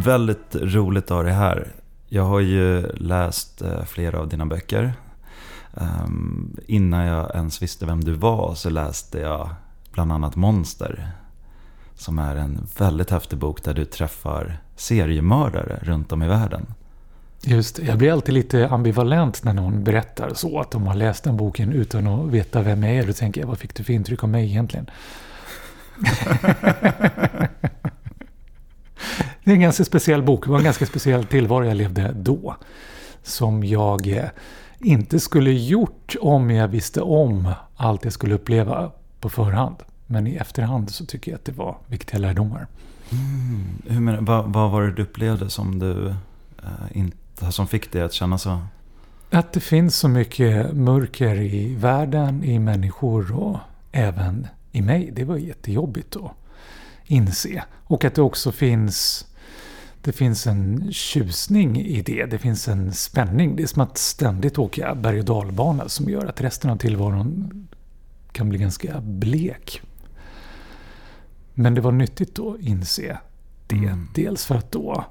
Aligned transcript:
väldigt 0.00 0.54
roligt 0.54 1.04
att 1.04 1.16
ha 1.16 1.22
dig 1.22 1.32
här. 1.32 1.72
Jag 2.08 2.22
har 2.22 2.40
ju 2.40 2.92
läst 2.92 3.62
eh, 3.62 3.84
flera 3.84 4.20
av 4.20 4.28
dina 4.28 4.46
böcker. 4.46 4.94
Um, 5.74 6.56
innan 6.66 7.06
jag 7.06 7.34
ens 7.34 7.62
visste 7.62 7.86
vem 7.86 8.04
du 8.04 8.12
var 8.12 8.54
så 8.54 8.70
läste 8.70 9.18
jag 9.18 9.50
bland 9.92 10.12
annat 10.12 10.36
Monster. 10.36 11.10
Som 11.94 12.18
är 12.18 12.36
en 12.36 12.66
väldigt 12.78 13.10
häftig 13.10 13.38
bok 13.38 13.64
där 13.64 13.74
du 13.74 13.84
träffar 13.84 14.58
seriemördare 14.76 15.78
runt 15.82 16.12
om 16.12 16.22
i 16.22 16.28
världen. 16.28 16.66
Just 17.42 17.78
Jag 17.78 17.98
blir 17.98 18.12
alltid 18.12 18.34
lite 18.34 18.68
ambivalent 18.68 19.44
när 19.44 19.52
någon 19.52 19.84
berättar 19.84 20.34
så. 20.34 20.60
Att 20.60 20.70
de 20.70 20.86
har 20.86 20.94
läst 20.94 21.24
den 21.24 21.36
boken 21.36 21.72
utan 21.72 22.06
att 22.06 22.30
veta 22.30 22.62
vem 22.62 22.82
jag 22.82 22.94
är. 22.94 23.06
Då 23.06 23.12
tänker 23.12 23.40
jag, 23.40 23.48
vad 23.48 23.58
fick 23.58 23.74
du 23.74 23.84
för 23.84 23.92
intryck 23.92 24.24
av 24.24 24.28
mig 24.28 24.44
egentligen? 24.50 24.90
det 29.46 29.52
är 29.52 29.54
en 29.54 29.60
ganska 29.60 29.84
speciell 29.84 30.22
bok. 30.22 30.44
Det 30.44 30.50
var 30.50 30.58
en 30.58 30.64
ganska 30.64 30.86
speciell 30.86 31.24
tillvaro 31.24 31.64
jag 31.64 31.76
levde 31.76 32.12
då. 32.16 32.56
Som 33.22 33.64
jag 33.64 34.08
eh, 34.08 34.24
inte 34.78 35.20
skulle 35.20 35.52
gjort 35.52 36.16
om 36.20 36.50
jag 36.50 36.68
visste 36.68 37.00
om 37.00 37.52
allt 37.76 38.04
jag 38.04 38.12
skulle 38.12 38.34
uppleva 38.34 38.90
på 39.20 39.28
förhand. 39.28 39.76
Men 40.06 40.26
i 40.26 40.34
efterhand 40.34 40.90
så 40.90 41.06
tycker 41.06 41.30
jag 41.30 41.38
att 41.38 41.44
det 41.44 41.52
var 41.52 41.76
viktiga 41.86 42.18
lärdomar. 42.18 42.66
Mm. 43.10 43.64
Hur 43.86 44.00
men, 44.00 44.24
vad, 44.24 44.52
vad 44.52 44.70
var 44.70 44.82
det 44.82 44.92
du 44.92 45.02
upplevde 45.02 45.50
som, 45.50 45.78
du, 45.78 46.06
eh, 46.62 46.96
inte, 46.98 47.52
som 47.52 47.66
fick 47.66 47.92
dig 47.92 48.02
att 48.02 48.12
känna 48.12 48.38
så? 48.38 48.58
Att 49.30 49.52
det 49.52 49.60
finns 49.60 49.96
så 49.96 50.08
mycket 50.08 50.72
mörker 50.72 51.36
i 51.36 51.74
världen, 51.74 52.44
i 52.44 52.58
människor 52.58 53.32
och 53.32 53.58
även 53.92 54.46
i 54.72 54.82
mig. 54.82 55.10
Det 55.12 55.24
var 55.24 55.36
jättejobbigt 55.36 56.16
att 56.16 56.32
inse. 57.04 57.64
Och 57.84 58.04
att 58.04 58.14
det 58.14 58.22
också 58.22 58.52
finns 58.52 59.26
det 60.02 60.12
finns 60.12 60.46
en 60.46 60.92
tjusning 60.92 61.80
i 61.80 62.02
det. 62.02 62.26
Det 62.26 62.38
finns 62.38 62.68
en 62.68 62.92
spänning. 62.92 63.56
Det 63.56 63.62
är 63.62 63.66
som 63.66 63.82
att 63.82 63.98
ständigt 63.98 64.58
åka 64.58 64.94
berg 64.94 65.18
och 65.18 65.24
dalbana 65.24 65.88
som 65.88 66.08
gör 66.08 66.26
att 66.26 66.40
resten 66.40 66.70
av 66.70 66.76
tillvaron 66.76 67.68
kan 68.32 68.48
bli 68.48 68.58
ganska 68.58 69.00
blek. 69.00 69.80
Men 71.54 71.74
det 71.74 71.80
var 71.80 71.92
nyttigt 71.92 72.38
att 72.38 72.60
inse 72.60 73.18
det. 73.66 73.76
Mm. 73.76 74.08
Dels 74.14 74.44
för 74.44 74.54
att 74.54 74.72
då 74.72 75.04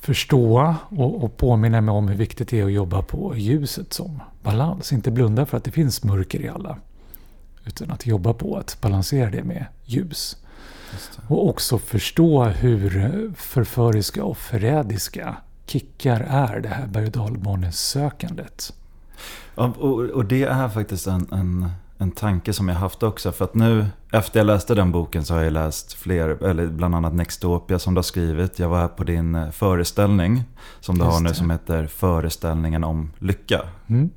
förstå 0.00 0.76
och, 0.88 1.24
och 1.24 1.36
påminna 1.36 1.80
mig 1.80 1.92
om 1.92 2.08
hur 2.08 2.16
viktigt 2.16 2.48
det 2.48 2.60
är 2.60 2.64
att 2.64 2.72
jobba 2.72 3.02
på 3.02 3.36
ljuset 3.36 3.92
som 3.92 4.20
balans. 4.42 4.92
Inte 4.92 5.10
blunda 5.10 5.46
för 5.46 5.56
att 5.56 5.64
det 5.64 5.70
finns 5.70 6.04
mörker 6.04 6.40
i 6.40 6.48
alla. 6.48 6.78
Utan 7.66 7.90
att 7.90 8.06
jobba 8.06 8.34
på 8.34 8.56
att 8.56 8.78
balansera 8.80 9.30
det 9.30 9.44
med 9.44 9.66
ljus. 9.84 10.36
Och 11.28 11.48
också 11.48 11.78
förstå 11.78 12.44
hur 12.44 13.32
förföriska 13.36 14.24
och 14.24 14.38
förrädiska 14.38 15.36
kickar 15.66 16.20
är 16.20 16.60
det 16.60 16.68
här 16.68 16.86
berg 16.86 17.10
och 17.68 17.74
sökandet. 17.74 18.72
Ja, 19.54 19.72
och, 19.78 20.00
och, 20.00 20.24
det 20.24 20.42
är 20.42 20.68
faktiskt 20.68 21.06
en, 21.06 21.26
en, 21.32 21.70
en 21.98 22.10
tanke 22.10 22.52
som 22.52 22.68
jag 22.68 22.74
haft 22.74 23.02
också. 23.02 23.32
För 23.32 23.44
att 23.44 23.54
nu, 23.54 23.86
efter 24.12 24.40
jag 24.40 24.46
läste 24.46 24.74
den 24.74 24.92
boken 24.92 25.24
så 25.24 25.34
har 25.34 25.42
jag 25.42 25.52
läst 25.52 25.92
fler, 25.92 26.44
eller 26.44 26.66
bland 26.66 26.94
annat 26.94 27.14
Nextopia 27.14 27.78
som 27.78 27.94
du 27.94 27.98
har 27.98 28.02
skrivit. 28.02 28.58
Jag 28.58 28.68
var 28.68 28.78
här 28.78 28.88
på 28.88 29.04
din 29.04 29.34
eh, 29.34 29.50
föreställning 29.50 30.44
som 30.80 30.98
du 30.98 31.04
Just 31.04 31.14
har 31.14 31.20
nu 31.20 31.28
det. 31.28 31.34
som 31.34 31.50
heter 31.50 31.86
Föreställningen 31.86 32.84
om 32.84 33.12
lycka. 33.18 33.60
Mm. 33.86 34.10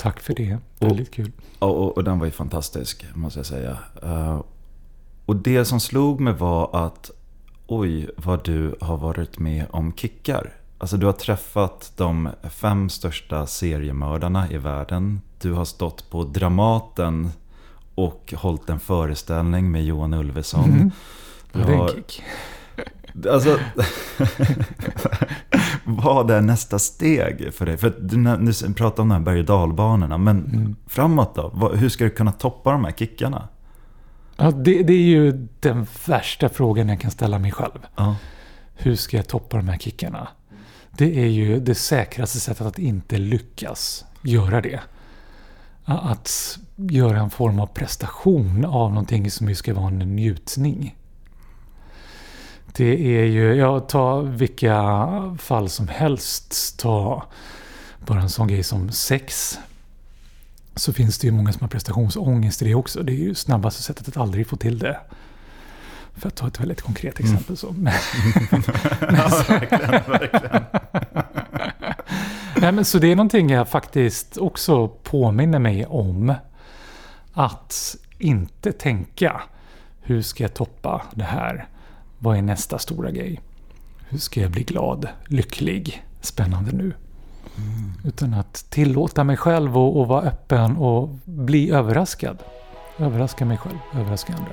Tack 0.00 0.20
för 0.20 0.34
det, 0.34 0.58
väldigt 0.78 1.08
och, 1.08 1.14
kul. 1.14 1.32
Och, 1.58 1.82
och, 1.82 1.96
och, 1.96 2.04
den 2.04 2.18
var 2.18 2.26
ju 2.26 2.32
fantastisk, 2.32 3.06
måste 3.14 3.38
jag 3.38 3.46
säga. 3.46 3.78
Och 5.26 5.36
det 5.36 5.64
som 5.64 5.80
slog 5.80 6.20
mig 6.20 6.34
var 6.34 6.86
att 6.86 7.10
oj, 7.66 8.10
vad 8.16 8.44
du 8.44 8.76
har 8.80 8.96
varit 8.96 9.38
med 9.38 9.66
om 9.70 9.92
kickar. 9.92 10.52
Alltså 10.78 10.96
du 10.96 11.06
har 11.06 11.12
träffat 11.12 11.92
de 11.96 12.28
fem 12.50 12.88
största 12.88 13.46
seriemördarna 13.46 14.50
i 14.50 14.58
världen. 14.58 15.20
Du 15.40 15.52
har 15.52 15.64
stått 15.64 16.10
på 16.10 16.24
Dramaten 16.24 17.30
och 17.94 18.34
hållit 18.36 18.70
en 18.70 18.80
föreställning 18.80 19.70
med 19.70 19.84
Johan 19.84 20.14
Ulveson. 20.14 20.64
Mm. 20.64 20.90
Du 21.52 21.62
har... 21.62 21.90
Alltså, 23.30 23.58
vad 25.84 26.30
är 26.30 26.40
nästa 26.40 26.78
steg 26.78 27.54
för 27.54 27.66
dig? 27.66 27.76
För 27.76 27.94
du, 28.00 28.36
du 28.66 28.74
pratar 28.74 29.02
om 29.02 29.08
de 29.08 29.14
här 29.14 29.20
berg 29.20 29.38
och 29.38 29.44
dalbanorna, 29.44 30.18
men 30.18 30.44
mm. 30.44 30.76
framåt 30.86 31.34
då? 31.34 31.72
Hur 31.74 31.88
ska 31.88 32.04
du 32.04 32.10
kunna 32.10 32.32
toppa 32.32 32.72
de 32.72 32.84
här 32.84 32.92
kickarna? 32.92 33.48
Ja, 34.36 34.50
det, 34.50 34.82
det, 34.82 34.92
är 34.92 35.06
ju 35.06 35.48
den 35.60 35.86
värsta 36.06 36.48
frågan 36.48 36.88
jag 36.88 37.00
kan 37.00 37.10
ställa 37.10 37.38
mig 37.38 37.52
själv. 37.52 37.86
Ja. 37.96 38.16
Hur 38.74 38.96
ska 38.96 39.16
jag 39.16 39.28
toppa 39.28 39.56
de 39.56 39.68
här 39.68 39.78
kickarna? 39.78 40.28
Det 40.90 41.18
är 41.18 41.26
ju 41.26 41.60
det 41.60 41.74
säkraste 41.74 42.40
sättet 42.40 42.66
att 42.66 42.78
inte 42.78 43.18
lyckas 43.18 44.04
göra 44.22 44.60
det. 44.60 44.80
Att 45.84 46.58
göra 46.76 47.20
en 47.20 47.30
form 47.30 47.60
av 47.60 47.66
prestation 47.66 48.64
av 48.64 48.90
någonting 48.90 49.30
som 49.30 49.48
ju 49.48 49.54
ska 49.54 49.74
vara 49.74 49.86
en 49.86 49.98
njutning. 49.98 50.96
Det 52.76 53.18
är 53.20 53.24
ju, 53.24 53.54
jag 53.54 53.88
tar 53.88 54.22
vilka 54.22 55.36
fall 55.38 55.68
som 55.68 55.88
helst. 55.88 56.78
Ta 56.78 57.24
bara 58.06 58.20
en 58.20 58.30
sån 58.30 58.48
grej 58.48 58.62
som 58.62 58.90
sex 58.90 59.58
så 60.76 60.92
finns 60.92 61.18
det 61.18 61.26
ju 61.26 61.32
många 61.32 61.52
som 61.52 61.60
har 61.60 61.68
prestationsångest 61.68 62.62
i 62.62 62.64
det 62.64 62.74
också. 62.74 63.02
Det 63.02 63.12
är 63.12 63.16
ju 63.16 63.34
snabbaste 63.34 63.82
sättet 63.82 64.08
att 64.08 64.16
aldrig 64.16 64.46
få 64.46 64.56
till 64.56 64.78
det. 64.78 65.00
För 66.14 66.28
att 66.28 66.34
ta 66.34 66.46
ett 66.46 66.60
väldigt 66.60 66.82
konkret 66.82 67.20
mm. 67.20 67.32
exempel. 67.32 67.56
Så. 67.56 67.72
Men, 67.78 67.92
ja, 69.00 69.44
verkligen, 69.48 69.90
verkligen. 69.90 70.64
Nej, 72.56 72.72
men 72.72 72.84
så 72.84 72.98
det 72.98 73.12
är 73.12 73.16
någonting 73.16 73.50
jag 73.50 73.68
faktiskt 73.68 74.36
också 74.36 74.88
påminner 74.88 75.58
mig 75.58 75.86
om. 75.86 76.34
Att 77.32 77.96
inte 78.18 78.72
tänka, 78.72 79.42
hur 80.02 80.22
ska 80.22 80.44
jag 80.44 80.54
toppa 80.54 81.02
det 81.14 81.24
här? 81.24 81.68
Vad 82.18 82.36
är 82.36 82.42
nästa 82.42 82.78
stora 82.78 83.10
grej? 83.10 83.40
Hur 84.08 84.18
ska 84.18 84.40
jag 84.40 84.50
bli 84.50 84.62
glad, 84.62 85.08
lycklig, 85.26 86.04
spännande 86.20 86.72
nu? 86.72 86.92
Mm. 87.56 87.92
Utan 88.04 88.34
att 88.34 88.70
tillåta 88.70 89.24
mig 89.24 89.36
själv 89.36 89.78
att 89.78 90.08
vara 90.08 90.22
öppen 90.22 90.76
och 90.76 91.08
bli 91.24 91.70
överraskad. 91.70 92.38
Överraska 92.98 93.44
mig 93.44 93.58
själv, 93.58 93.78
överraska 93.94 94.32
andra. 94.32 94.52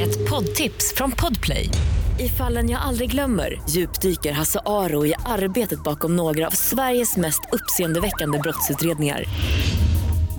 Ett 0.00 0.30
poddtips 0.30 0.94
från 0.96 1.10
Podplay. 1.10 1.70
I 2.18 2.28
fallen 2.28 2.70
jag 2.70 2.80
aldrig 2.82 3.10
glömmer 3.10 3.62
djupdyker 3.68 4.32
Hasse 4.32 4.60
Aro 4.66 5.06
i 5.06 5.14
arbetet 5.26 5.84
bakom 5.84 6.16
några 6.16 6.46
av 6.46 6.50
Sveriges 6.50 7.16
mest 7.16 7.40
uppseendeväckande 7.52 8.38
brottsutredningar 8.38 9.24